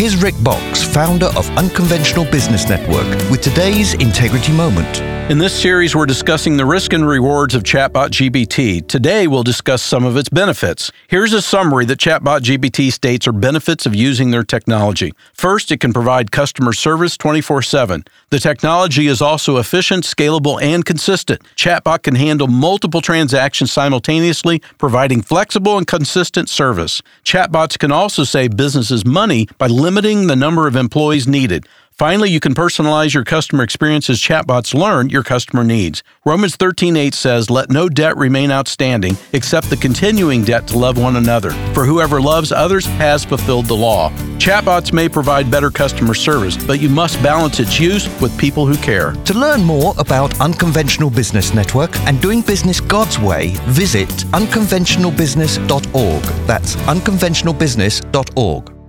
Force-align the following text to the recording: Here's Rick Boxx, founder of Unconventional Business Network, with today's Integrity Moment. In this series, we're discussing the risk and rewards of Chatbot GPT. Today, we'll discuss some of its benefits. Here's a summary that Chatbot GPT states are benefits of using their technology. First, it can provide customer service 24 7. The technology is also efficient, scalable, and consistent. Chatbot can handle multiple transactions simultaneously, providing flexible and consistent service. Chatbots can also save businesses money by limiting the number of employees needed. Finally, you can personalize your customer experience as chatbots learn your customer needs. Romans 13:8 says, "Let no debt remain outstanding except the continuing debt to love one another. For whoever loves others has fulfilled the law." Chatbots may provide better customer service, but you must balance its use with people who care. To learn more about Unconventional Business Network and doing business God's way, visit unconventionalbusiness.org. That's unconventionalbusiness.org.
Here's 0.00 0.16
Rick 0.16 0.36
Boxx, 0.36 0.82
founder 0.82 1.26
of 1.36 1.46
Unconventional 1.58 2.24
Business 2.24 2.66
Network, 2.66 3.06
with 3.30 3.42
today's 3.42 3.92
Integrity 3.92 4.50
Moment. 4.50 5.09
In 5.30 5.38
this 5.38 5.56
series, 5.56 5.94
we're 5.94 6.06
discussing 6.06 6.56
the 6.56 6.66
risk 6.66 6.92
and 6.92 7.06
rewards 7.06 7.54
of 7.54 7.62
Chatbot 7.62 8.10
GPT. 8.10 8.84
Today, 8.88 9.28
we'll 9.28 9.44
discuss 9.44 9.80
some 9.80 10.04
of 10.04 10.16
its 10.16 10.28
benefits. 10.28 10.90
Here's 11.06 11.32
a 11.32 11.40
summary 11.40 11.84
that 11.84 12.00
Chatbot 12.00 12.40
GPT 12.40 12.90
states 12.92 13.28
are 13.28 13.32
benefits 13.32 13.86
of 13.86 13.94
using 13.94 14.32
their 14.32 14.42
technology. 14.42 15.12
First, 15.32 15.70
it 15.70 15.78
can 15.78 15.92
provide 15.92 16.32
customer 16.32 16.72
service 16.72 17.16
24 17.16 17.62
7. 17.62 18.02
The 18.30 18.40
technology 18.40 19.06
is 19.06 19.22
also 19.22 19.58
efficient, 19.58 20.02
scalable, 20.02 20.60
and 20.60 20.84
consistent. 20.84 21.40
Chatbot 21.54 22.02
can 22.02 22.16
handle 22.16 22.48
multiple 22.48 23.00
transactions 23.00 23.70
simultaneously, 23.70 24.60
providing 24.78 25.22
flexible 25.22 25.78
and 25.78 25.86
consistent 25.86 26.48
service. 26.48 27.02
Chatbots 27.22 27.78
can 27.78 27.92
also 27.92 28.24
save 28.24 28.56
businesses 28.56 29.06
money 29.06 29.46
by 29.58 29.68
limiting 29.68 30.26
the 30.26 30.34
number 30.34 30.66
of 30.66 30.74
employees 30.74 31.28
needed. 31.28 31.68
Finally, 32.00 32.30
you 32.30 32.40
can 32.40 32.54
personalize 32.54 33.12
your 33.12 33.24
customer 33.24 33.62
experience 33.62 34.08
as 34.08 34.18
chatbots 34.18 34.72
learn 34.72 35.10
your 35.10 35.22
customer 35.22 35.62
needs. 35.62 36.02
Romans 36.24 36.56
13:8 36.56 37.14
says, 37.14 37.50
"Let 37.50 37.68
no 37.68 37.90
debt 37.90 38.16
remain 38.16 38.50
outstanding 38.50 39.18
except 39.34 39.68
the 39.68 39.76
continuing 39.76 40.42
debt 40.42 40.66
to 40.68 40.78
love 40.78 40.96
one 40.96 41.16
another. 41.16 41.54
For 41.74 41.84
whoever 41.84 42.18
loves 42.18 42.52
others 42.52 42.86
has 42.96 43.22
fulfilled 43.22 43.66
the 43.66 43.76
law." 43.76 44.10
Chatbots 44.38 44.94
may 44.94 45.10
provide 45.10 45.50
better 45.50 45.70
customer 45.70 46.14
service, 46.14 46.56
but 46.56 46.80
you 46.80 46.88
must 46.88 47.22
balance 47.22 47.60
its 47.60 47.78
use 47.78 48.08
with 48.18 48.34
people 48.38 48.66
who 48.66 48.78
care. 48.78 49.12
To 49.26 49.34
learn 49.34 49.62
more 49.62 49.94
about 49.98 50.40
Unconventional 50.40 51.10
Business 51.10 51.52
Network 51.52 51.94
and 52.06 52.18
doing 52.22 52.40
business 52.40 52.80
God's 52.80 53.18
way, 53.18 53.52
visit 53.66 54.08
unconventionalbusiness.org. 54.32 56.22
That's 56.46 56.76
unconventionalbusiness.org. 56.76 58.79